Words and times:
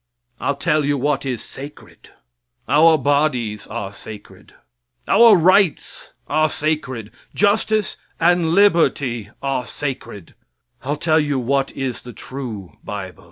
I'll 0.39 0.55
tell 0.55 0.83
you 0.83 0.97
what 0.97 1.27
is 1.27 1.43
sacred. 1.43 2.09
Our 2.67 2.97
bodies 2.97 3.67
are 3.67 3.93
sacred, 3.93 4.55
our 5.07 5.35
rights 5.35 6.13
are 6.25 6.49
sacred, 6.49 7.11
justice 7.35 7.97
and 8.19 8.55
liberty 8.55 9.29
are 9.43 9.67
sacred. 9.67 10.33
I'll 10.81 10.97
tell 10.97 11.19
you 11.19 11.37
what 11.37 11.71
is 11.73 12.01
the 12.01 12.13
true 12.13 12.79
bible. 12.83 13.19